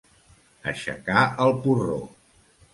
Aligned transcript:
Aixecar 0.71 1.27
el 1.47 1.55
porró. 1.69 2.03